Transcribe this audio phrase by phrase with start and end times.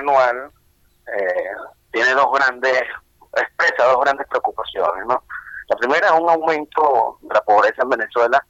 [0.00, 0.50] anual
[1.06, 1.50] eh,
[1.92, 2.82] tiene dos grandes,
[3.36, 5.22] expresa dos grandes preocupaciones, ¿no?
[5.68, 8.44] La primera es un aumento de la pobreza en Venezuela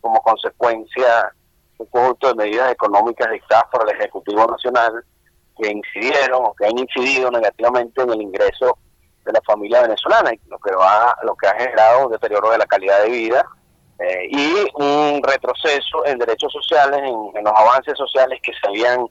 [0.00, 1.32] como consecuencia
[1.78, 5.04] de un conjunto de medidas económicas dictadas por el Ejecutivo Nacional
[5.58, 8.78] que incidieron o que han incidido negativamente en el ingreso
[9.24, 12.66] de la familia venezolana, lo que va, lo que ha generado un deterioro de la
[12.66, 13.46] calidad de vida
[13.98, 19.06] eh, y un retroceso en derechos sociales, en, los avances sociales que se habían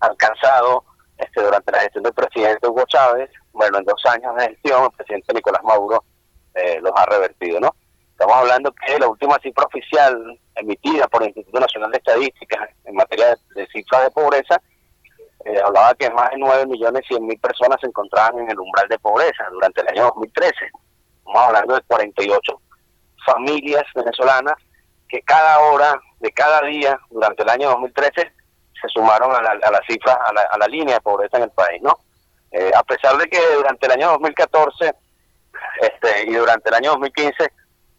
[0.00, 0.84] alcanzado
[1.18, 3.30] este, durante la gestión del presidente Hugo Chávez.
[3.52, 6.04] Bueno, en dos años de gestión, el presidente Nicolás Maduro
[6.54, 7.74] eh, los ha revertido, ¿no?
[8.10, 12.94] Estamos hablando que la última cifra oficial emitida por el Instituto Nacional de Estadística en
[12.94, 14.60] materia de, cifras de pobreza
[15.44, 18.88] eh, hablaba que más de 9 millones 100 mil personas se encontraban en el umbral
[18.88, 20.54] de pobreza durante el año 2013.
[21.18, 22.60] Estamos hablando de 48
[23.26, 24.54] familias venezolanas
[25.08, 28.32] que cada hora de cada día durante el año 2013
[28.80, 31.80] se sumaron a la, a la cifra, a la, línea de pobreza en el país,
[31.82, 31.98] ¿no?
[32.50, 34.92] Eh, a pesar de que durante el año 2014
[35.80, 37.50] este, y durante el año 2015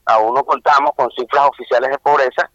[0.06, 2.50] aún no contamos con cifras oficiales de pobreza,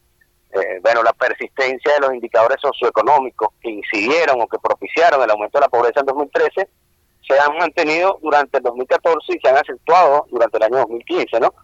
[0.52, 5.58] eh, bueno, la persistencia de los indicadores socioeconómicos que incidieron o que propiciaron el aumento
[5.58, 6.68] de la pobreza en 2013
[7.26, 11.54] se han mantenido durante el 2014 y se han acentuado durante el año 2015, ¿no?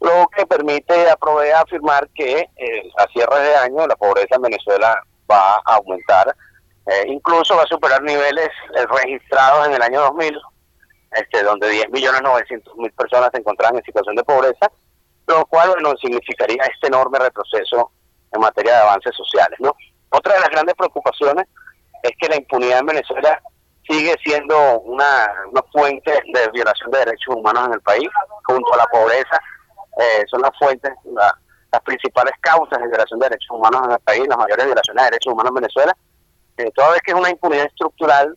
[0.00, 1.18] lo que permite a
[1.60, 6.34] afirmar que eh, a cierre de año la pobreza en Venezuela va a aumentar,
[6.86, 10.40] eh, incluso va a superar niveles eh, registrados en el año 2000,
[11.12, 14.70] este, donde 10 millones 900 mil personas se encontraban en situación de pobreza,
[15.26, 17.92] lo cual bueno, significaría este enorme retroceso
[18.32, 19.58] en materia de avances sociales.
[19.60, 19.74] ¿no?
[20.10, 21.46] Otra de las grandes preocupaciones
[22.02, 23.40] es que la impunidad en Venezuela
[23.88, 25.32] sigue siendo una,
[25.72, 28.08] fuente de violación de derechos humanos en el país,
[28.44, 29.40] junto a la pobreza
[29.98, 30.92] eh, son las fuentes,
[31.72, 35.10] las principales causas de violación de derechos humanos en el país, las mayores violaciones de
[35.10, 35.96] derechos humanos en Venezuela,
[36.56, 38.36] eh, toda vez que es una impunidad estructural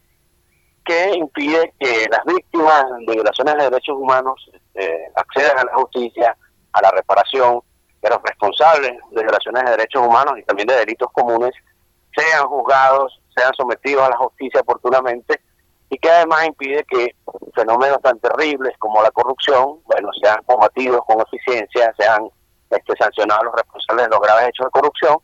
[0.85, 6.37] que impide que las víctimas de violaciones de derechos humanos eh, accedan a la justicia,
[6.73, 7.61] a la reparación,
[8.01, 11.51] que los responsables de violaciones de derechos humanos y también de delitos comunes
[12.15, 15.39] sean juzgados, sean sometidos a la justicia oportunamente
[15.89, 17.15] y que además impide que
[17.55, 22.29] fenómenos tan terribles como la corrupción, bueno, sean combatidos con eficiencia, sean
[22.73, 25.17] este, sancionados los responsables de los graves hechos de corrupción,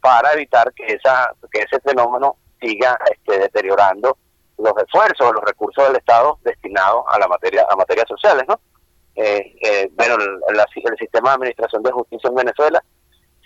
[0.00, 4.18] para evitar que esa que ese fenómeno siga este, deteriorando
[4.58, 8.60] los esfuerzos, los recursos del Estado destinados a la materia a materias sociales, ¿no?
[9.16, 12.82] Eh, eh, bueno, el, el, sistema de administración de justicia en Venezuela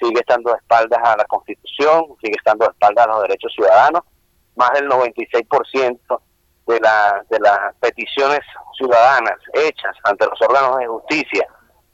[0.01, 4.03] sigue estando de espaldas a la Constitución, sigue estando de espaldas a los derechos ciudadanos,
[4.57, 6.21] más del 96%
[6.67, 8.41] de, la, de las peticiones
[8.77, 11.47] ciudadanas hechas ante los órganos de justicia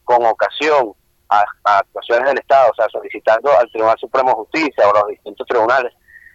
[0.05, 0.95] con ocasión
[1.41, 5.09] a, actuaciones del Estado, o sea, solicitando al Tribunal Supremo de Justicia o a los
[5.09, 5.93] distintos tribunales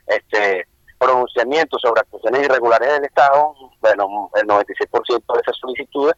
[0.08, 0.66] este
[0.98, 6.16] pronunciamientos sobre actuaciones irregulares del Estado, bueno, el 96% de esas solicitudes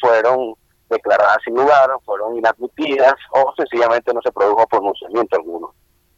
[0.00, 0.54] fueron
[0.90, 5.74] declaradas sin lugar, fueron inadmitidas o sencillamente no se produjo pronunciamiento alguno.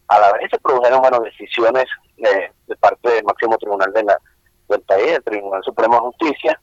[0.07, 1.85] A la vez se produjeron bueno, decisiones
[2.17, 4.17] de, de parte del máximo tribunal de la,
[4.69, 6.59] del país, el Tribunal Supremo de Justicia,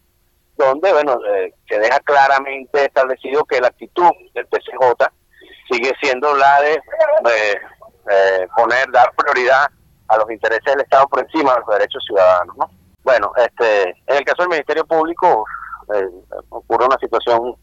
[0.56, 5.12] donde bueno eh, se deja claramente establecido que la actitud del PCJ
[5.71, 6.81] sigue siendo la de
[8.10, 9.66] eh, poner, dar prioridad
[10.09, 12.56] a los intereses del Estado por encima de los derechos ciudadanos.
[12.56, 12.71] ¿no?
[13.03, 15.44] Bueno, este, en el caso del Ministerio Público
[15.94, 16.09] eh,
[16.50, 17.56] ocurre una situación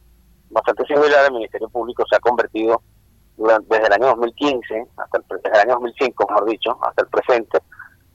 [0.49, 1.25] bastante similar.
[1.25, 2.81] El Ministerio Público se ha convertido
[3.37, 7.07] durante, desde el año 2015, hasta el, desde el año 2005, mejor dicho, hasta el
[7.09, 7.59] presente,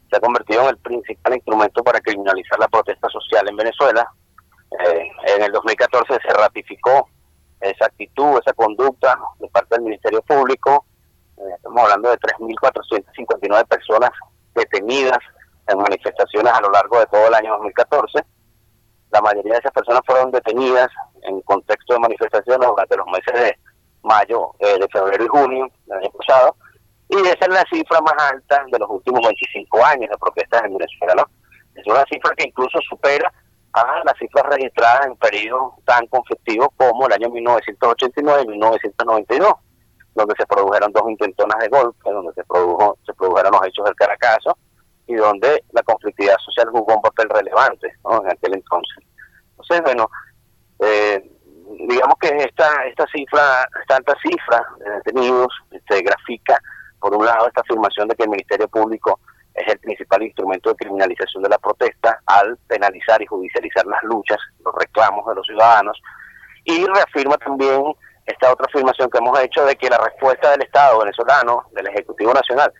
[0.09, 4.09] se ha convertido en el principal instrumento para criminalizar la protesta social en Venezuela.
[4.85, 7.07] Eh, en el 2014 se ratificó
[7.61, 10.85] esa actitud, esa conducta de parte del Ministerio Público.
[11.37, 14.11] Eh, estamos hablando de 3.459 personas
[14.55, 15.19] detenidas
[15.67, 18.23] en manifestaciones a lo largo de todo el año 2014.
[19.11, 20.89] La mayoría de esas personas fueron detenidas
[21.23, 23.57] en contexto de manifestaciones durante los meses de
[24.03, 26.55] mayo, eh, de febrero y junio del año pasado
[27.09, 30.77] y esa es la cifra más alta de los últimos 25 años de protestas en
[30.77, 31.15] Venezuela.
[31.15, 31.25] ¿no?
[31.73, 33.33] Es una cifra que incluso supera
[34.03, 39.53] las cifras registradas en periodos tan conflictivos como el año 1989 y 1992,
[40.15, 43.95] donde se produjeron dos intentonas de golpe, donde se produjo se produjeron los hechos del
[43.95, 44.57] Caracazo
[45.07, 49.03] y donde la conflictividad social jugó un papel relevante en aquel entonces.
[49.51, 50.09] Entonces, bueno,
[50.79, 51.31] eh,
[51.87, 56.59] digamos que esta esta cifra, esta alta cifra de detenidos, este, grafica
[56.99, 59.19] por un lado, esta afirmación de que el Ministerio Público
[59.53, 64.37] es el principal instrumento de criminalización de la protesta al penalizar y judicializar las luchas,
[64.63, 65.99] los reclamos de los ciudadanos,
[66.65, 67.83] y reafirma también
[68.25, 72.33] esta otra afirmación que hemos hecho de que la respuesta del Estado venezolano, del Ejecutivo
[72.33, 72.71] Nacional,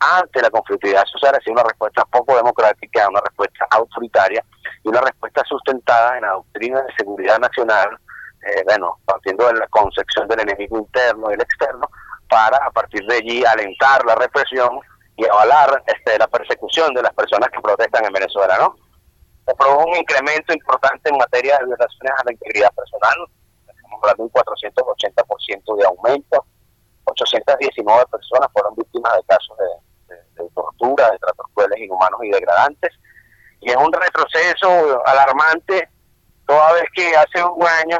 [0.00, 4.44] ante la conflictividad social ha sido una respuesta poco democrática, una respuesta autoritaria
[4.84, 7.98] y una respuesta sustentada en la doctrina de seguridad nacional,
[8.42, 11.88] eh, bueno, partiendo de la concepción del enemigo interno y el externo,
[12.28, 14.78] para a partir de allí alentar la represión
[15.18, 18.76] y avalar este, la persecución de las personas que protestan en Venezuela, ¿no?
[19.46, 23.16] Se produjo un incremento importante en materia de violaciones a la integridad personal,
[23.66, 26.46] estamos hablando de un 480% de aumento,
[27.04, 29.56] 819 personas fueron víctimas de casos
[30.36, 32.92] de, tortura, de tratos crueles, inhumanos y degradantes.
[33.60, 35.88] Y es un retroceso alarmante
[36.46, 37.98] toda vez que hace un año,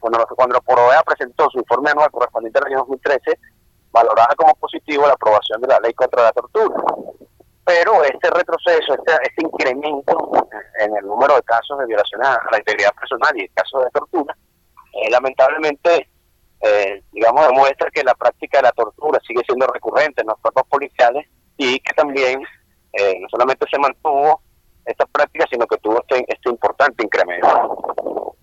[0.00, 3.36] cuando, cuando la Provea presentó su informe anual correspondiente al año 2013,
[3.92, 6.76] valoraba como positivo la aprobación de la ley contra la tortura.
[7.64, 10.32] Pero este retroceso, este, este incremento
[10.80, 14.36] en el número de casos de violación a la integridad personal y casos de tortura,
[14.92, 16.08] eh, lamentablemente
[16.60, 20.64] eh, digamos, demuestra que la práctica de la tortura sigue siendo recurrente en los cuerpos
[20.68, 21.26] policiales
[21.56, 22.42] y que también
[22.92, 24.42] eh, no solamente se mantuvo
[24.84, 28.36] esta práctica, sino que tuvo este, este importante incremento.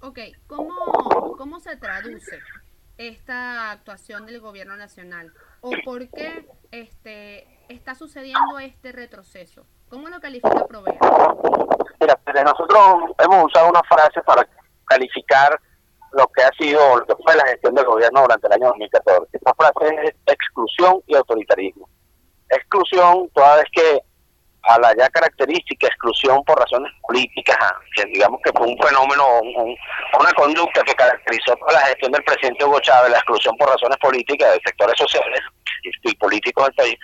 [0.00, 2.38] Ok, ¿cómo, ¿cómo se traduce
[2.98, 5.32] esta actuación del gobierno nacional?
[5.60, 9.64] ¿O por qué este, está sucediendo este retroceso?
[9.88, 10.98] ¿Cómo lo califica Provea?
[12.00, 14.46] Mira, nosotros hemos usado una frase para
[14.84, 15.58] calificar
[16.12, 19.28] lo que ha sido, lo que fue la gestión del gobierno durante el año 2014.
[19.32, 21.88] Esta frase es exclusión y autoritarismo.
[22.50, 24.00] Exclusión, toda vez que
[24.62, 27.56] a la ya característica exclusión por razones políticas,
[27.94, 29.24] que digamos que fue un fenómeno,
[30.18, 33.96] una conducta que caracterizó toda la gestión del presidente Hugo Chávez, la exclusión por razones
[33.98, 35.40] políticas de sectores sociales
[36.02, 36.96] y, políticos del país.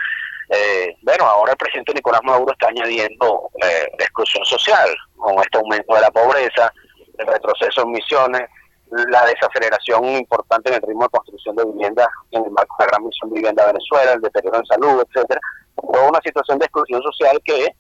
[0.51, 5.95] Eh, bueno, ahora el presidente Nicolás Maduro está añadiendo eh, exclusión social con este aumento
[5.95, 6.73] de la pobreza,
[7.19, 8.43] el retroceso en misiones,
[8.91, 12.91] la desaceleración importante en el ritmo de construcción de viviendas en el marco de la
[12.91, 15.41] gran misión de vivienda Venezuela, el deterioro en salud, etcétera,
[15.76, 17.75] toda una situación de exclusión social que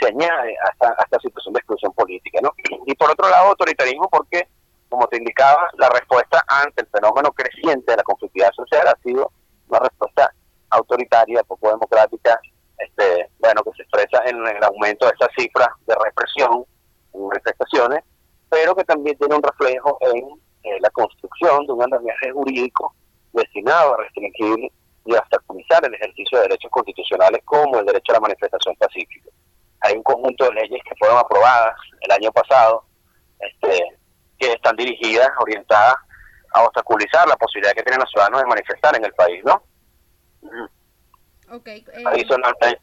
[0.00, 2.52] se añade a esta, situación de exclusión política, ¿no?
[2.86, 4.48] Y por otro lado, autoritarismo porque,
[4.88, 9.30] como te indicaba, la respuesta ante el fenómeno creciente de la conflictividad social ha sido
[9.68, 10.32] una respuesta
[10.70, 12.40] autoritaria, poco democrática,
[12.78, 16.64] este, bueno, que se expresa en el aumento de esas cifras de represión
[17.12, 18.04] en manifestaciones,
[18.48, 22.94] pero que también tiene un reflejo en eh, la construcción de un andamiaje jurídico
[23.32, 24.70] destinado a restringir
[25.10, 29.30] y a obstaculizar el ejercicio de derechos constitucionales como el derecho a la manifestación pacífica.
[29.80, 32.84] Hay un conjunto de leyes que fueron aprobadas el año pasado
[33.40, 33.98] este,
[34.38, 35.96] que están dirigidas, orientadas
[36.52, 39.62] a obstaculizar la posibilidad que tienen los ciudadanos de manifestar en el país, ¿no?
[41.52, 42.80] Okay, eh, adicionalmente,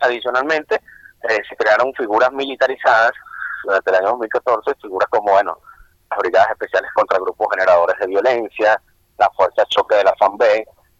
[0.00, 3.12] adicionalmente eh, se crearon figuras militarizadas
[3.64, 5.58] durante el año 2014, figuras como, bueno,
[6.10, 8.80] las brigadas especiales contra grupos generadores de violencia,
[9.18, 10.42] la fuerza choque de la FAMB,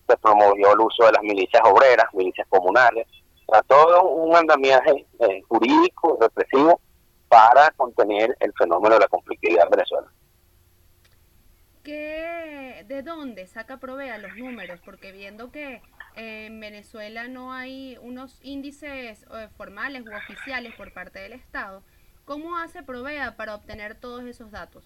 [0.06, 3.06] se promovió el uso de las milicias obreras, milicias comunales,
[3.46, 6.80] o todo un andamiaje eh, jurídico, represivo,
[7.28, 10.08] para contener el fenómeno de la conflictividad en Venezuela.
[11.82, 14.80] ¿Qué, ¿De dónde saca Provea los números?
[14.84, 15.82] Porque viendo que
[16.16, 21.82] en Venezuela no hay unos índices eh, formales u oficiales por parte del Estado,
[22.24, 24.84] ¿Cómo hace Provea para obtener todos esos datos?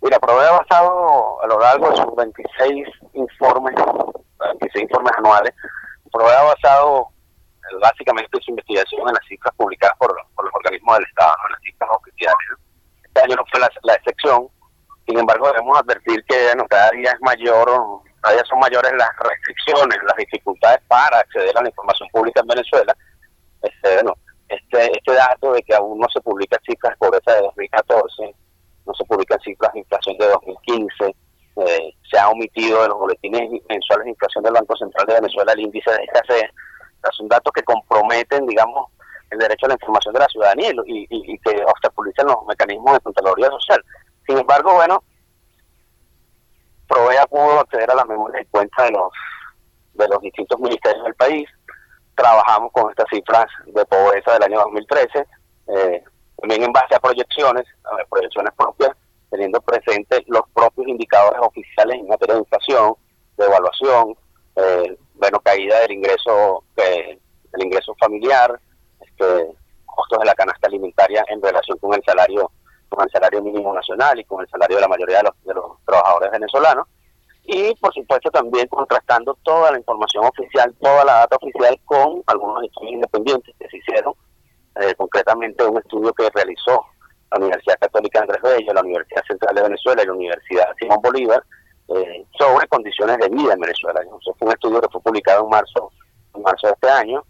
[0.00, 3.74] Mira, Provea basado a lo largo de sus 26 informes,
[4.60, 5.52] 26 informes anuales,
[6.12, 7.08] Provea basado
[7.80, 11.90] básicamente su investigación en las cifras publicadas por, los organismos del Estado, en las cifras
[11.92, 12.48] oficiales.
[13.04, 14.48] Este año no fue la, excepción,
[15.06, 17.68] sin embargo debemos advertir que cada día es mayor,
[18.20, 22.46] cada día son mayores las restricciones, las dificultades para acceder a la información pública en
[22.46, 22.96] Venezuela.
[23.62, 24.14] Este, bueno,
[24.48, 28.34] este, este dato de que aún no se publican cifras de pobreza de 2014,
[28.88, 31.16] no se publican cifras de inflación de 2015,
[31.56, 35.52] eh, se ha omitido de los boletines mensuales de inflación del Banco Central de Venezuela
[35.52, 36.50] el índice de escasez.
[37.12, 38.90] son datos que comprometen, digamos,
[39.30, 43.00] el derecho a la información de la ciudadanía y, y, que obstaculizan los mecanismos de
[43.00, 43.84] Contraloría Social.
[44.26, 45.02] Sin embargo, bueno,
[46.88, 49.12] Provea pudo acceder a la memoria de cuenta de los
[49.94, 51.48] de los distintos ministerios del país,
[52.16, 55.26] trabajamos con estas cifras de pobreza del año 2013,
[55.68, 56.04] eh,
[56.40, 58.96] también en base a proyecciones, a proyecciones propias,
[59.30, 62.94] teniendo presentes los propios indicadores oficiales en materia de inflación,
[63.36, 64.16] de evaluación,
[64.56, 67.18] eh, bueno, caída del ingreso, eh,
[67.52, 68.58] del ingreso familiar,
[69.00, 69.54] este,
[69.84, 72.50] costos de la canasta alimentaria en relación con el salario,
[72.88, 75.54] con el salario mínimo nacional y con el salario de la mayoría de los, de
[75.54, 76.86] los trabajadores venezolanos.
[77.44, 82.62] Y por supuesto también contrastando toda la información oficial, toda la data oficial con algunos
[82.64, 84.14] estudios independientes que se hicieron,
[84.80, 86.84] eh, concretamente un estudio que realizó
[87.30, 91.42] la Universidad Católica Andrés Bello, la Universidad Central de Venezuela y la Universidad Simón Bolívar,
[91.88, 94.00] eh, sobre condiciones de vida en Venezuela.
[94.22, 95.90] Fue un estudio que fue publicado en marzo,
[96.34, 97.24] en marzo de este año,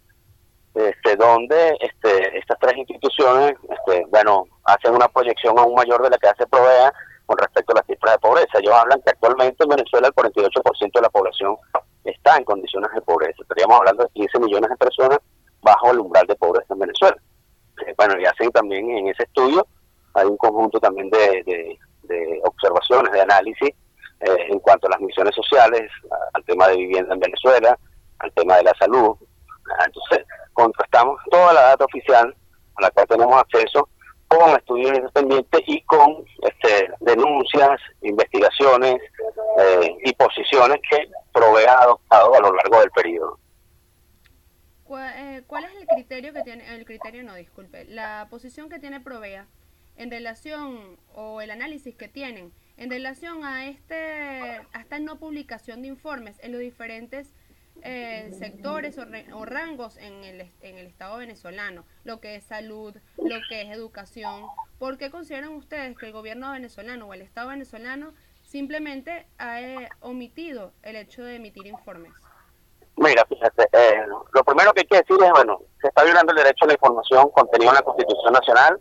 [0.75, 6.17] este, donde este, estas tres instituciones, este, bueno, hacen una proyección aún mayor de la
[6.17, 6.93] que hace Provea
[7.25, 8.59] con respecto a las cifras de pobreza.
[8.59, 11.55] Ellos hablan que actualmente en Venezuela el 48% de la población
[12.03, 13.41] está en condiciones de pobreza.
[13.41, 15.19] Estaríamos hablando de 15 millones de personas
[15.61, 17.17] bajo el umbral de pobreza en Venezuela.
[17.89, 19.65] Eh, bueno, y hacen también en ese estudio,
[20.13, 21.77] hay un conjunto también de,
[22.43, 23.69] observaciones, de análisis
[24.21, 25.89] eh, en cuanto a las misiones sociales,
[26.33, 27.77] al tema de vivienda en Venezuela,
[28.19, 29.15] al tema de la salud.
[29.85, 32.35] Entonces, contrastamos toda la data oficial
[32.75, 33.87] a la cual tenemos acceso
[34.27, 39.01] con estudios independientes y con este, denuncias, investigaciones
[39.59, 43.39] eh, y posiciones que provee adoptado a lo largo del periodo.
[44.97, 48.99] Eh, ¿Cuál es el criterio que tiene, el criterio no, disculpe, la posición que tiene
[48.99, 49.45] Provea
[49.95, 55.81] en relación, o el análisis que tienen, en relación a, este, a esta no publicación
[55.81, 57.33] de informes en los diferentes
[57.81, 63.39] eh, sectores o, rangos en el, en el Estado venezolano, lo que es salud, lo
[63.49, 64.45] que es educación.
[64.79, 69.89] ¿Por qué consideran ustedes que el gobierno venezolano o el Estado venezolano simplemente ha eh,
[69.99, 72.13] omitido el hecho de emitir informes?
[72.99, 76.37] Mira, fíjate, eh, lo primero que hay que decir es, bueno, se está violando el
[76.37, 78.79] derecho a la información contenido en la Constitución Nacional,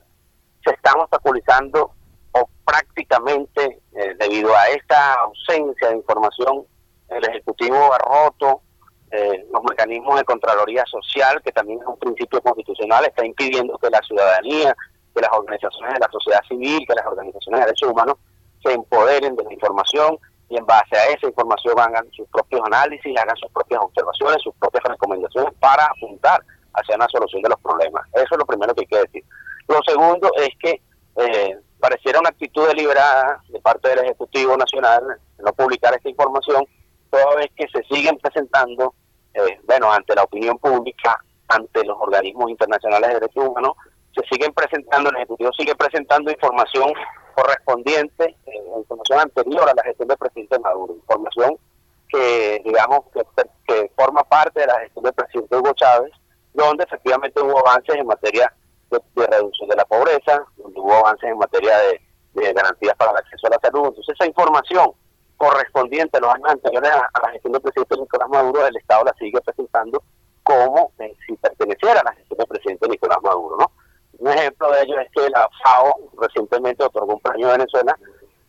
[0.64, 1.92] se están obstaculizando
[2.32, 3.80] o prácticamente
[4.18, 6.66] debido a esta ausencia de información,
[7.08, 8.62] el Ejecutivo ha roto
[9.10, 13.88] eh, los mecanismos de Contraloría Social, que también es un principio constitucional, está impidiendo que
[13.88, 14.76] la ciudadanía,
[15.14, 18.16] que las organizaciones de la sociedad civil, que las organizaciones de derechos humanos
[18.62, 23.16] se empoderen de la información y en base a esa información hagan sus propios análisis,
[23.18, 26.42] hagan sus propias observaciones, sus propias recomendaciones para apuntar
[26.74, 28.06] hacia una solución de los problemas.
[28.14, 29.24] Eso es lo primero que hay que decir.
[29.68, 30.80] Lo segundo es que
[31.16, 36.64] eh, pareciera una actitud deliberada de parte del Ejecutivo Nacional no publicar esta información
[37.10, 38.94] toda vez que se siguen presentando,
[39.34, 43.72] eh, bueno, ante la opinión pública, ante los organismos internacionales de derechos humanos,
[44.14, 46.92] se siguen presentando, el Ejecutivo sigue presentando información
[47.38, 51.56] correspondiente, eh, información anterior a la gestión del presidente Maduro, información
[52.08, 53.00] que, digamos,
[53.66, 56.10] que, forma parte de la gestión del presidente Hugo Chávez,
[56.54, 58.52] donde efectivamente hubo avances en materia
[58.90, 62.00] de, reducción de la pobreza, donde hubo avances en materia de,
[62.52, 63.88] garantías para el acceso a la salud.
[63.88, 64.92] Entonces, esa información
[65.36, 69.14] correspondiente a los años anteriores a, la gestión del presidente Nicolás Maduro, el Estado la
[69.18, 70.02] sigue presentando
[70.42, 73.56] como eh, si perteneciera a la gestión del presidente Nicolás Maduro.
[73.58, 73.70] ¿no?
[74.18, 77.96] Un ejemplo de ello es que la FAO recientemente otorgó un premio a Venezuela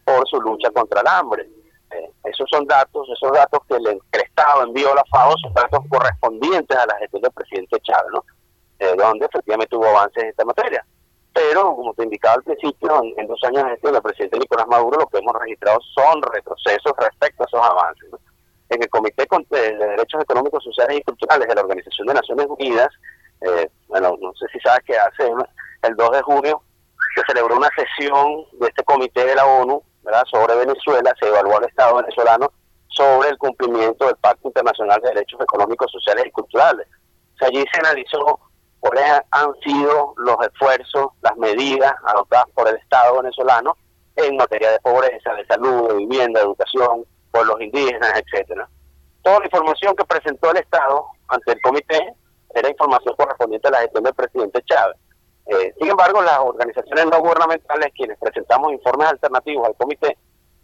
[0.04, 1.48] por su lucha contra el hambre.
[1.92, 5.80] Eh, esos son datos, esos datos que el, Estado envió a la FAO son datos
[5.90, 8.24] correspondientes a la gestión del presidente Chávez, ¿no?
[8.80, 10.86] Eh, donde efectivamente hubo avances en esta materia
[11.34, 15.00] pero como te indicaba al principio, en, dos años de gestión del presidente Nicolás Maduro,
[15.00, 18.10] lo que hemos registrado son retrocesos respecto a esos avances.
[18.70, 22.90] En el Comité de Derechos Económicos, Sociales y Culturales de la Organización de Naciones Unidas,
[23.42, 25.32] eh, bueno, no sé si sabes que hace
[25.84, 26.62] el 2 de junio
[27.16, 30.24] se celebró una sesión de este comité de la ONU ¿verdad?
[30.30, 32.52] sobre Venezuela, se evaluó al Estado venezolano
[32.88, 36.88] sobre el cumplimiento del Pacto Internacional de Derechos Económicos, Sociales y Culturales.
[37.36, 38.40] O sea, allí se analizó
[38.80, 43.76] cuáles han sido los esfuerzos, las medidas adoptadas por el Estado venezolano
[44.16, 48.68] en materia de pobreza, de salud, de vivienda, de educación, por los indígenas, etcétera.
[49.22, 52.14] Toda la información que presentó el Estado ante el comité
[52.54, 54.98] era información correspondiente a la gestión del presidente Chávez.
[55.50, 60.15] Eh, sin embargo, las organizaciones no gubernamentales, quienes presentamos informes alternativos al comité,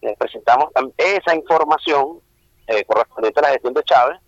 [0.01, 2.19] eh, presentamos esa información
[2.67, 4.19] eh, correspondiente a la gestión de Chávez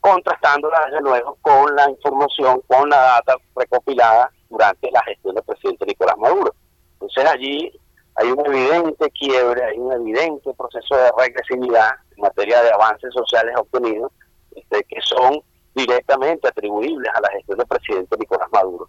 [0.00, 5.84] contrastándola desde luego con la información, con la data recopilada durante la gestión del presidente
[5.84, 6.54] Nicolás Maduro.
[6.92, 7.72] Entonces allí
[8.14, 13.54] hay un evidente quiebre, hay un evidente proceso de regresividad en materia de avances sociales
[13.58, 14.12] obtenidos
[14.54, 15.42] este, que son
[15.74, 18.88] directamente atribuibles a la gestión del presidente Nicolás Maduro.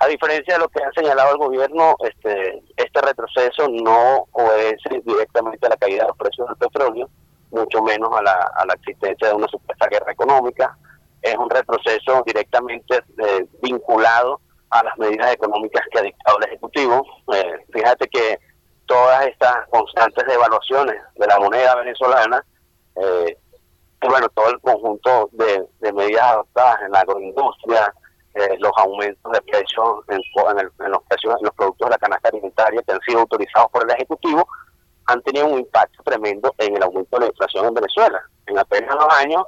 [0.00, 5.66] A diferencia de lo que ha señalado el gobierno, este, este retroceso no obedece directamente
[5.66, 7.10] a la caída de los precios del petróleo,
[7.50, 10.76] mucho menos a la, a la existencia de una supuesta guerra económica.
[11.20, 14.40] Es un retroceso directamente eh, vinculado
[14.70, 17.04] a las medidas económicas que ha dictado el Ejecutivo.
[17.34, 18.38] Eh, fíjate que
[18.86, 22.44] todas estas constantes devaluaciones de la moneda venezolana,
[22.96, 23.36] eh,
[24.02, 27.92] y bueno, todo el conjunto de, medidas adoptadas en la agroindustria,
[28.34, 30.20] los aumentos de precios en,
[30.58, 33.84] en, los precios en los productos de la canasta alimentaria que han sido autorizados por
[33.84, 34.46] el Ejecutivo,
[35.06, 38.22] han tenido un impacto tremendo en el aumento de la inflación en Venezuela.
[38.46, 39.44] En apenas dos años,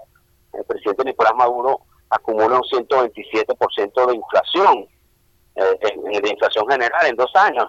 [0.52, 4.86] el presidente Nicolás Maduro acumula un 127% de inflación,
[5.54, 7.66] eh, de inflación general en dos años.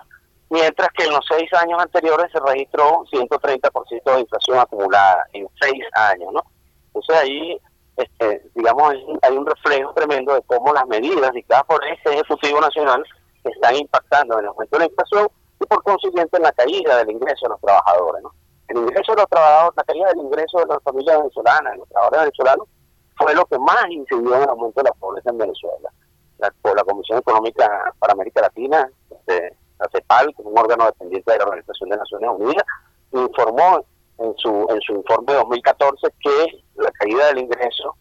[0.49, 5.83] mientras que en los seis años anteriores se registró 130% de inflación acumulada en seis
[5.93, 6.43] años, ¿no?
[6.87, 7.59] Entonces ahí,
[7.97, 13.03] este, digamos, hay un reflejo tremendo de cómo las medidas dictadas por este Ejecutivo Nacional
[13.43, 15.27] están impactando en el aumento de la inflación
[15.59, 18.33] y por consiguiente en la caída del ingreso de los trabajadores, ¿no?
[18.69, 21.89] El ingreso de los trabajadores, la caída del ingreso de las familias venezolanas, de los
[21.89, 22.67] trabajadores venezolanos,
[23.17, 25.89] fue lo que más incidió en el aumento de la pobreza en Venezuela.
[26.39, 31.37] La, la Comisión Económica para América Latina, este, la CEPAL, como un órgano dependiente de
[31.37, 32.65] la Organización de Naciones Unidas,
[33.11, 33.85] informó
[34.19, 37.95] en su, en su informe de 2014 que la caída del ingreso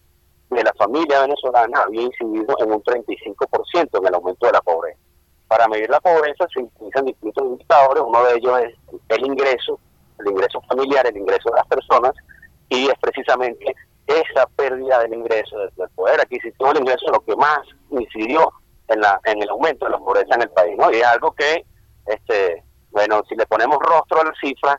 [0.49, 4.99] de la familia venezolana había incidido en un 35% en el aumento de la pobreza.
[5.47, 8.73] Para medir la pobreza se utilizan distintos indicadores, uno de ellos es
[9.09, 9.79] el ingreso,
[10.19, 12.13] el ingreso familiar, el ingreso de las personas,
[12.69, 13.75] y es precisamente
[14.07, 18.51] esa pérdida del ingreso, del poder adquisitivo del ingreso, lo que más incidió
[18.87, 20.91] en, la, en el aumento de la pobreza en el país, ¿no?
[20.91, 21.65] Y es algo que,
[22.07, 24.77] este, bueno, si le ponemos rostro a las cifras,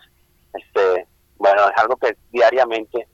[0.52, 3.08] este, bueno, es algo que diariamente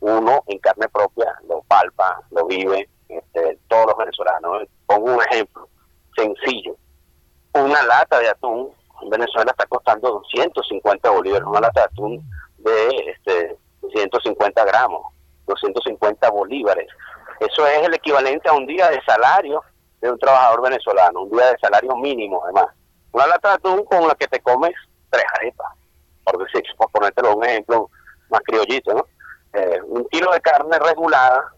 [0.00, 4.68] uno en carne propia lo palpa, lo vive, este, todos los venezolanos.
[4.86, 5.68] Pongo un ejemplo
[6.16, 6.76] sencillo.
[7.54, 8.70] Una lata de atún
[9.02, 13.56] en Venezuela está costando 250 bolívares, una lata de atún de este,
[13.92, 15.12] 150 gramos,
[15.46, 16.88] 250 bolívares.
[17.40, 19.62] Eso es el equivalente a un día de salario
[20.00, 22.66] de un trabajador venezolano, un día de salario mínimo además.
[23.12, 24.74] Una lata de atún con la que te comes
[25.10, 25.72] tres arepas,
[26.76, 27.90] por ponértelo un ejemplo
[28.30, 29.06] más criollito, ¿no?
[29.52, 31.52] Eh, un kilo de carne regulada,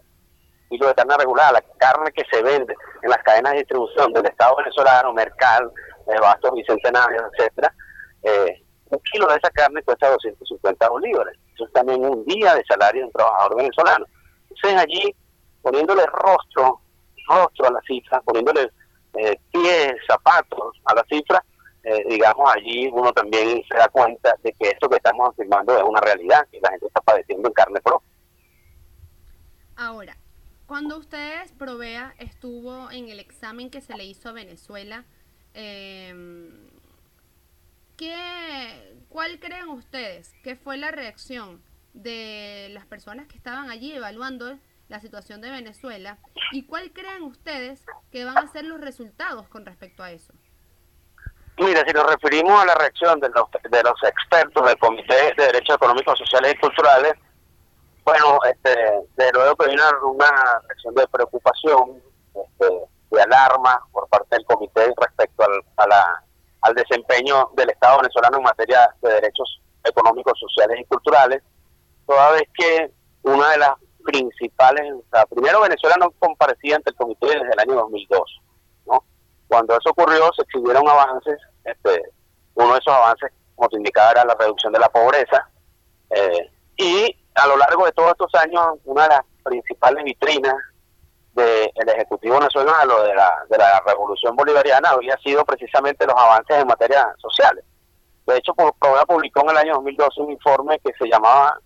[0.69, 4.27] kilo de carne regulada, la carne que se vende en las cadenas de distribución del
[4.27, 5.71] Estado venezolano, Mercal,
[6.07, 7.73] eh, Bastos Bicentenarios, etcétera,
[8.23, 11.37] eh, un kilo de esa carne cuesta 250 bolívares.
[11.55, 14.07] Eso es también un día de salario de un trabajador venezolano.
[14.51, 15.15] Entonces allí,
[15.63, 16.81] poniéndole rostro
[17.29, 18.71] rostro a la cifra, poniéndole
[19.15, 21.45] eh, pies, zapatos a la cifra,
[21.89, 25.83] eh, digamos, allí uno también se da cuenta de que esto que estamos afirmando es
[25.83, 28.09] una realidad, que la gente está padeciendo en carne propia.
[29.77, 30.17] Ahora,
[30.67, 35.05] cuando ustedes, Provea, estuvo en el examen que se le hizo a Venezuela,
[35.55, 36.51] eh,
[37.97, 41.63] ¿qué, ¿cuál creen ustedes que fue la reacción
[41.95, 46.19] de las personas que estaban allí evaluando la situación de Venezuela
[46.53, 50.35] y cuál creen ustedes que van a ser los resultados con respecto a eso.
[51.59, 55.47] Mira, si nos referimos a la reacción de los, de los expertos del Comité de
[55.47, 57.13] Derechos Económicos, Sociales y Culturales,
[58.05, 58.71] bueno, este,
[59.17, 62.03] de luego que hay una, reacción de preocupación,
[62.35, 62.67] este,
[63.11, 66.25] de alarma por parte del comité respecto al, a la,
[66.63, 71.43] al desempeño del Estado venezolano en materia de derechos económicos, sociales y culturales,
[72.07, 72.91] toda vez que
[73.23, 73.73] una de las
[74.05, 74.95] principales,
[75.29, 78.41] primero Venezuela no comparecía ante el comité desde el año 2002,
[78.87, 79.05] ¿no?
[79.49, 81.39] Cuando eso ocurrió se exhibieron avances,
[81.71, 82.03] este,
[82.55, 85.49] uno de esos avances, como te indicaba, era la reducción de la pobreza,
[86.11, 90.55] eh, y a lo largo de todos estos años, una de las principales vitrinas
[91.35, 97.15] del Ejecutivo Nacional o de la, Revolución Bolivariana había sido precisamente los avances en materia
[97.19, 97.65] sociales.
[98.27, 101.59] De hecho, Provea publicó en el año 2012 un informe que se llamaba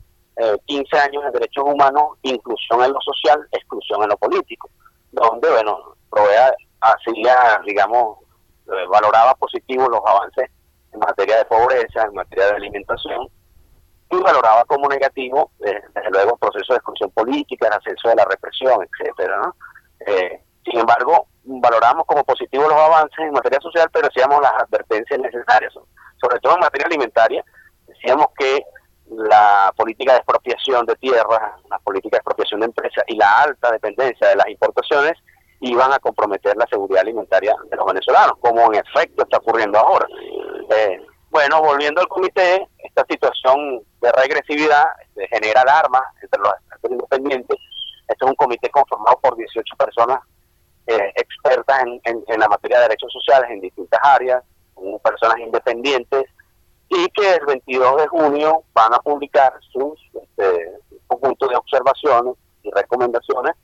[0.67, 4.71] 15 eh, años de derechos humanos, inclusión en lo social, exclusión en lo político,
[5.11, 8.19] donde, bueno, Provea hacía, digamos,
[8.73, 10.51] eh, valoraba positivo los avances
[10.93, 13.29] en materia de pobreza, en materia de alimentación,
[14.11, 18.17] y valoraba como negativo, eh, desde luego, el proceso de exclusión política, el ascenso de
[18.17, 19.53] la represión, etcétera,
[20.65, 25.73] sin embargo, valoramos como positivo los avances en materia social, pero hacíamos las advertencias necesarias,
[26.21, 27.45] sobre todo en materia alimentaria,
[27.87, 28.65] decíamos que
[29.11, 33.73] la política de expropiación de tierras, la política de expropiación de empresas y la alta
[33.73, 35.13] dependencia de las importaciones
[35.63, 40.07] iban a comprometer la seguridad alimentaria de los venezolanos, como en efecto está ocurriendo ahora.
[40.77, 46.91] Eh, bueno, volviendo al comité, esta situación de regresividad este, genera alarma entre los expertos
[46.91, 47.59] independientes.
[48.09, 50.21] Este es un comité conformado por 18 personas
[50.89, 54.43] eh, expertas en, en, la materia de derechos sociales en distintas áreas,
[54.75, 56.25] como personas independientes,
[56.89, 60.73] y que el 22 de junio van a publicar sus este,
[61.07, 63.55] conjunto de observaciones y recomendaciones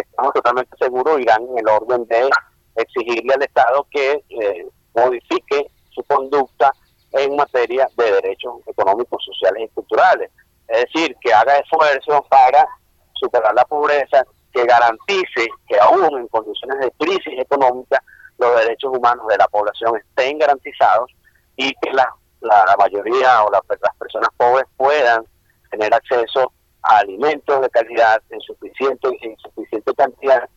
[0.00, 2.30] estamos totalmente seguros irán en el orden de
[2.76, 6.72] exigirle al Estado que eh, modifique su conducta
[7.12, 10.30] en materia de derechos económicos, sociales y culturales.
[10.68, 12.66] Es decir, que haga esfuerzos para
[13.14, 18.02] superar la pobreza, que garantice que aún en condiciones de crisis económica
[18.38, 21.10] los derechos humanos de la población estén garantizados
[21.56, 22.08] y que las
[22.42, 23.62] la, mayoría o las
[23.98, 25.24] personas pobres puedan
[25.70, 30.48] tener acceso a alimentos de calidad en suficiente, en suficiente cantidad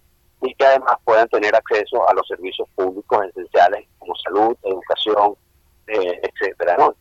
[0.42, 5.36] y que además puedan tener acceso a los servicios públicos esenciales como salud, educación,
[5.88, 6.96] eh, etcétera, ¿no?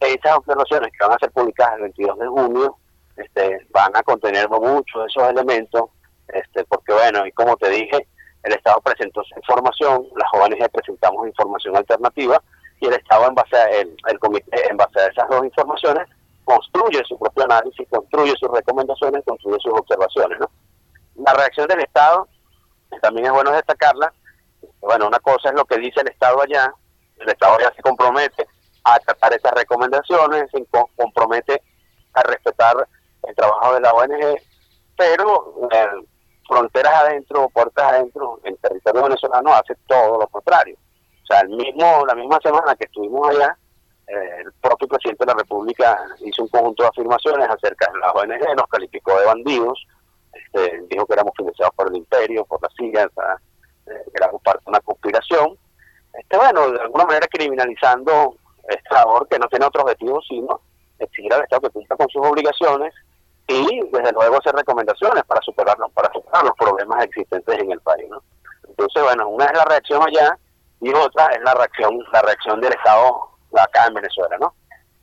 [0.00, 2.76] Estas observaciones que van a ser publicadas el 22 de junio
[3.16, 5.90] este, van a contener muchos de esos elementos,
[6.28, 8.06] este, porque bueno, y como te dije,
[8.42, 12.42] el Estado presentó su información, las jóvenes presentamos información alternativa
[12.80, 16.06] y el Estado en base a el comité en base a esas dos informaciones
[16.44, 20.38] construye su propio análisis, construye sus recomendaciones, construye sus observaciones.
[20.40, 20.50] ¿no?
[21.16, 22.28] La reacción del Estado,
[23.02, 24.12] también es bueno destacarla,
[24.80, 26.72] bueno, una cosa es lo que dice el Estado allá,
[27.18, 28.46] el Estado ya se compromete
[28.84, 30.64] a acatar esas recomendaciones, se
[30.96, 31.62] compromete
[32.12, 32.86] a respetar
[33.26, 34.42] el trabajo de la ONG,
[34.96, 35.88] pero eh,
[36.46, 40.76] fronteras adentro, puertas adentro, en territorio venezolano hace todo lo contrario.
[41.22, 43.56] O sea, el mismo, la misma semana que estuvimos allá,
[44.06, 48.56] el propio presidente de la República hizo un conjunto de afirmaciones acerca de la ONG,
[48.56, 49.86] nos calificó de bandidos,
[50.32, 53.08] este, dijo que éramos financiados por el imperio, por la CIA, eh,
[53.86, 55.56] que éramos parte de una conspiración.
[56.12, 58.36] Este, bueno, de alguna manera criminalizando
[58.68, 60.60] esta labor que no tiene otro objetivo sino
[60.98, 62.94] exigir al Estado que cumpla con sus obligaciones
[63.46, 68.08] y desde luego hacer recomendaciones para superar, para superar los problemas existentes en el país.
[68.08, 68.22] ¿no?
[68.68, 70.38] Entonces, bueno, una es la reacción allá
[70.80, 74.54] y otra es la reacción, la reacción del Estado acá en Venezuela, ¿no?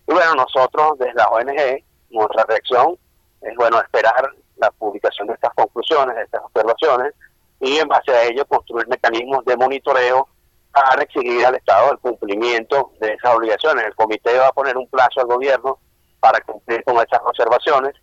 [0.07, 2.97] Y bueno, nosotros desde la ONG, nuestra reacción
[3.41, 7.13] es, bueno, esperar la publicación de estas conclusiones, de estas observaciones,
[7.59, 10.27] y en base a ello construir mecanismos de monitoreo
[10.71, 13.85] para exigir al Estado el cumplimiento de esas obligaciones.
[13.85, 15.79] El comité va a poner un plazo al gobierno
[16.19, 17.93] para cumplir con esas observaciones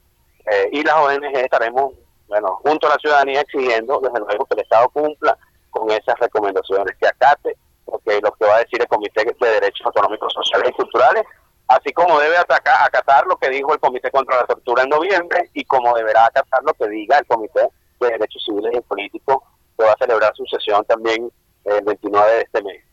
[0.51, 1.95] eh, y las ONG estaremos,
[2.27, 5.37] bueno, junto a la ciudadanía exigiendo desde luego que el Estado cumpla
[5.71, 7.57] con esas recomendaciones, que acate
[7.90, 11.24] porque lo que va a decir el Comité de Derechos Económicos, Sociales y Culturales,
[11.68, 15.64] así como debe acatar lo que dijo el Comité contra la Tortura en noviembre y
[15.64, 17.68] como deberá acatar lo que diga el Comité
[18.01, 19.42] de Derechos Civiles y Políticos,
[19.77, 21.31] que va a celebrar su sesión también
[21.64, 22.85] el 29 de este mes.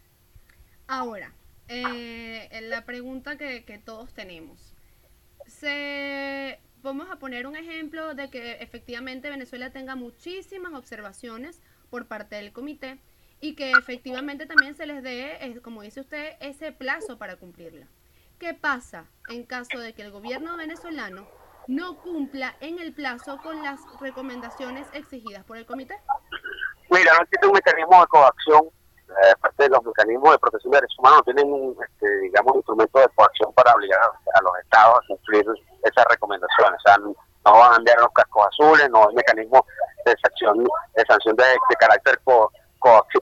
[0.88, 1.34] Ahora,
[1.68, 4.74] eh, la pregunta que, que todos tenemos.
[5.48, 12.36] Se, vamos a poner un ejemplo de que efectivamente Venezuela tenga muchísimas observaciones por parte
[12.36, 13.00] del comité
[13.40, 17.88] y que efectivamente también se les dé, eh, como dice usted, ese plazo para cumplirla.
[18.40, 21.28] ¿Qué pasa en caso de que el gobierno venezolano
[21.68, 26.00] no cumpla en el plazo con las recomendaciones exigidas por el comité?
[26.90, 28.66] Mira, no existe un mecanismo de coacción,
[29.08, 33.74] eh, los mecanismos de protección de derechos humanos, tienen, este, digamos, instrumentos de coacción para
[33.74, 35.46] obligar a los estados a cumplir
[35.84, 36.80] esas recomendaciones.
[36.80, 39.66] O sea, no van a enviar los cascos azules, no hay mecanismo
[40.06, 41.44] de sanción de, sanción de,
[41.80, 42.20] carácter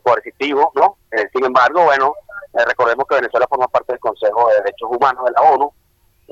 [0.03, 0.97] coercitivo, ¿no?
[1.11, 2.13] Eh, sin embargo, bueno,
[2.53, 5.73] eh, recordemos que Venezuela forma parte del Consejo de Derechos Humanos de la ONU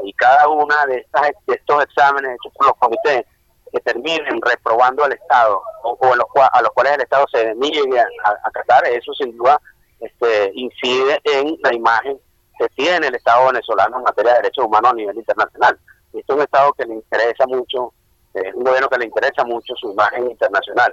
[0.03, 3.25] y cada una de, estas, estos exámenes hechos por los comités
[3.71, 7.99] que terminen reprobando al Estado o, a, los, a los cuales el Estado se niegue
[7.99, 8.05] a,
[8.43, 9.59] acatar, eso sin duda
[9.99, 12.19] este, incide en la imagen
[12.57, 15.79] que tiene el Estado venezolano en materia de derechos humanos a nivel internacional.
[16.13, 17.93] Esto es un Estado que le interesa mucho,
[18.33, 20.91] eh, un gobierno que le interesa mucho su imagen internacional.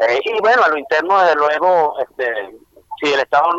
[0.00, 2.58] Eh, y bueno, a lo interno, desde luego, este,
[3.00, 3.50] si el Estado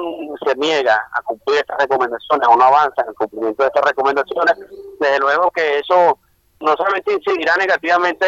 [0.46, 4.56] se niega a cumplir estas recomendaciones o no avanza en el cumplimiento de estas recomendaciones,
[5.00, 6.20] desde luego que eso
[6.60, 8.26] no solamente incidirá negativamente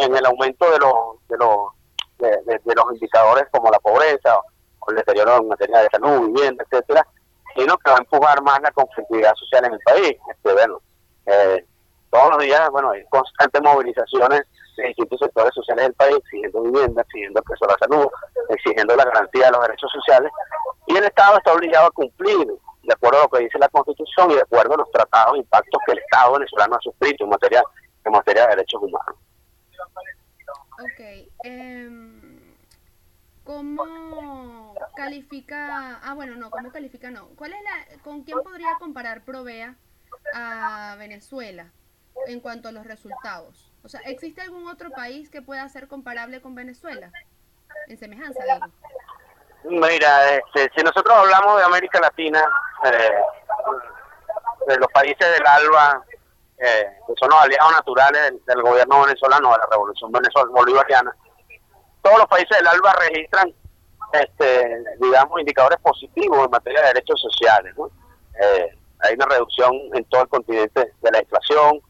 [0.00, 0.94] en, el aumento de los
[1.28, 1.72] de los
[2.18, 4.38] de, los indicadores como la pobreza
[4.80, 7.06] o el deterioro en materia de salud, vivienda, etcétera,
[7.56, 10.16] sino que va a empujar más la conflictividad social en el país.
[10.30, 10.80] Este, bueno,
[11.26, 11.64] eh,
[12.10, 17.02] todos los días, bueno, hay constantes movilizaciones de distintos sectores sociales del país exigiendo vivienda,
[17.02, 18.06] exigiendo acceso a la salud,
[18.48, 20.32] exigiendo la garantía de los derechos sociales,
[20.86, 22.46] y el Estado está obligado a cumplir
[22.82, 25.38] de acuerdo a lo que dice la Constitución y de acuerdo a los tratados e
[25.38, 27.62] impactos que el Estado venezolano ha suscrito en materia,
[28.04, 29.16] en materia de derechos humanos.
[30.80, 31.30] Ok.
[31.44, 32.42] Em,
[33.44, 36.00] ¿Cómo califica?
[36.02, 37.10] Ah, bueno, no, ¿cómo califica?
[37.10, 37.28] No.
[37.36, 39.76] ¿Cuál es la, ¿Con quién podría comparar Provea
[40.34, 41.72] a Venezuela
[42.26, 43.71] en cuanto a los resultados?
[43.84, 47.10] O sea, ¿existe algún otro país que pueda ser comparable con Venezuela?
[47.88, 48.66] En semejanza, digo.
[49.64, 52.44] Mira, este, si nosotros hablamos de América Latina,
[52.84, 53.10] eh,
[54.66, 56.04] de los países del ALBA,
[56.58, 61.16] eh, que son los aliados naturales del, gobierno venezolano, de la revolución venezolana bolivariana,
[62.02, 63.54] todos los países del ALBA registran,
[64.12, 67.74] este, digamos, indicadores positivos en materia de derechos sociales.
[68.40, 71.80] Eh, hay una reducción en todo el continente de la inflación,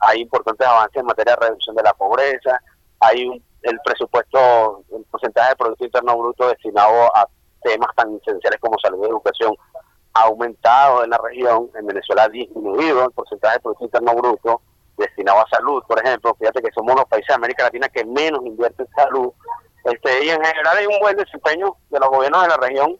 [0.00, 2.60] hay importantes avances en materia de reducción de la pobreza,
[3.00, 7.28] hay el presupuesto, el porcentaje de Producto Interno Bruto destinado a
[7.62, 9.54] temas tan esenciales como salud y educación
[10.14, 14.60] ha aumentado en la región, en Venezuela ha disminuido el porcentaje de Producto Interno Bruto
[14.96, 18.46] destinado a salud, por ejemplo, fíjate que somos los países de América Latina que menos
[18.46, 19.32] invierten en salud,
[19.84, 22.98] este, y en general hay un buen desempeño de los gobiernos de la región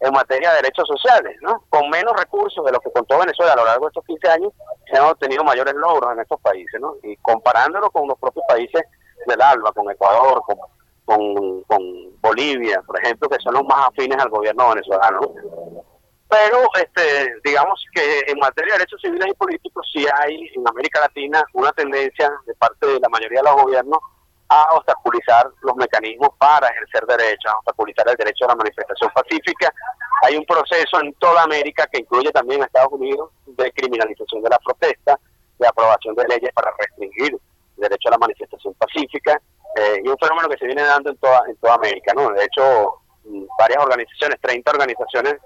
[0.00, 1.64] en materia de derechos sociales, ¿no?
[1.70, 4.52] Con menos recursos de lo que contó Venezuela a lo largo de estos 15 años,
[4.90, 6.96] se han obtenido mayores logros en estos países, ¿no?
[7.02, 8.82] Y comparándolo con los propios países
[9.26, 10.42] del ALBA, con Ecuador,
[11.04, 15.20] con, con, Bolivia, por ejemplo, que son los más afines al gobierno venezolano.
[16.28, 21.00] Pero, este, digamos que en materia de derechos civiles y políticos sí hay en América
[21.00, 24.00] Latina una tendencia de parte de la mayoría de los gobiernos
[24.48, 29.72] a obstaculizar los mecanismos para ejercer derechos, a obstaculizar el derecho a la manifestación pacífica.
[30.22, 34.50] Hay un proceso en toda América que incluye también a Estados Unidos de criminalización de
[34.50, 35.18] la protesta,
[35.58, 39.40] de aprobación de leyes para restringir el derecho a la manifestación pacífica,
[39.76, 42.12] eh, y un fenómeno que se viene dando en toda, en toda América.
[42.14, 42.30] ¿no?
[42.30, 45.36] De hecho, mm, varias organizaciones, 30 organizaciones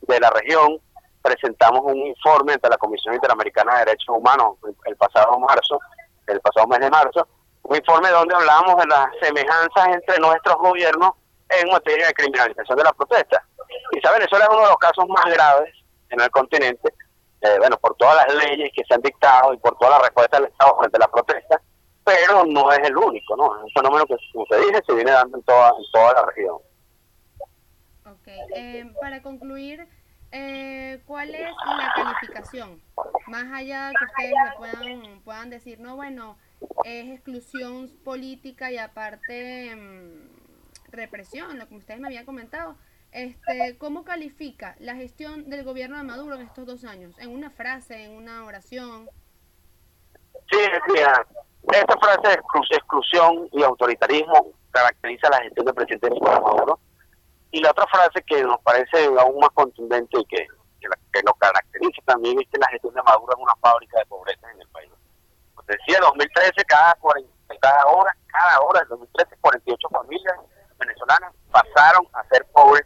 [0.00, 0.80] de la región,
[1.22, 5.80] presentamos un informe ante la Comisión Interamericana de Derechos Humanos el pasado marzo,
[6.26, 7.26] el pasado mes de marzo,
[7.68, 11.10] un informe donde hablamos de las semejanzas entre nuestros gobiernos
[11.48, 13.44] en materia de criminalización de la protesta.
[13.90, 15.74] Quizá Venezuela es uno de los casos más graves
[16.10, 16.94] en el continente,
[17.40, 20.38] eh, bueno, por todas las leyes que se han dictado y por toda la respuesta
[20.38, 21.60] del Estado frente a la protesta,
[22.04, 23.56] pero no es el único, ¿no?
[23.56, 26.26] Es un fenómeno que, como se dice, se viene dando en toda, en toda la
[26.26, 26.56] región.
[28.06, 29.88] Ok, eh, para concluir,
[30.30, 32.80] eh, ¿cuál es la calificación?
[33.26, 36.36] Más allá de que ustedes puedan, puedan decir, no, bueno,
[36.84, 42.76] es exclusión política y aparte mm, represión, lo que ustedes me habían comentado.
[43.12, 47.18] Este, ¿Cómo califica la gestión del gobierno de Maduro en estos dos años?
[47.18, 49.08] ¿En una frase, en una oración?
[50.50, 50.58] Sí,
[50.92, 51.26] mira,
[51.72, 56.78] esta frase de exclusión y autoritarismo caracteriza la gestión del presidente Nicolás Maduro.
[57.50, 60.46] Y la otra frase que nos parece aún más contundente y que,
[60.80, 64.50] que, lo caracteriza también es que la gestión de Maduro es una fábrica de pobreza
[64.52, 64.90] en el país
[65.66, 70.36] decía 2013 cada 40, cada hora, cada hora en 2013 48 familias
[70.78, 72.84] venezolanas pasaron a ser pobres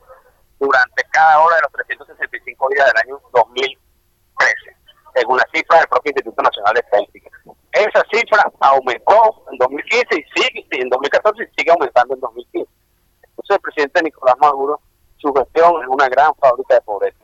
[0.58, 4.76] durante cada hora de los 365 días del año 2013,
[5.14, 7.30] según la cifra del propio Instituto Nacional de Estadística.
[7.72, 12.70] Esa cifra aumentó en 2015 y sigue en 2014 y sigue aumentando en 2015.
[13.22, 14.80] Entonces el presidente Nicolás Maduro,
[15.16, 17.19] su gestión es una gran fábrica de pobreza.